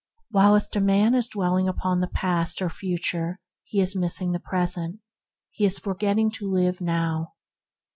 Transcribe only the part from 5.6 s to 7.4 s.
is forgetting to live now.